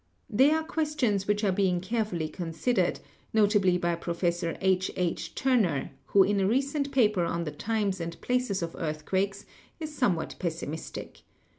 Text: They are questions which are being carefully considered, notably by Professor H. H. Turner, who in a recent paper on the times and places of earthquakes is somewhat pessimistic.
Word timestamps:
They 0.31 0.49
are 0.49 0.63
questions 0.63 1.27
which 1.27 1.43
are 1.43 1.51
being 1.51 1.79
carefully 1.79 2.27
considered, 2.27 2.99
notably 3.35 3.77
by 3.77 3.93
Professor 3.93 4.57
H. 4.59 4.89
H. 4.95 5.35
Turner, 5.35 5.91
who 6.07 6.23
in 6.23 6.39
a 6.39 6.47
recent 6.47 6.91
paper 6.91 7.23
on 7.23 7.43
the 7.43 7.51
times 7.51 8.01
and 8.01 8.19
places 8.19 8.63
of 8.63 8.75
earthquakes 8.79 9.45
is 9.79 9.93
somewhat 9.95 10.33
pessimistic. 10.39 11.21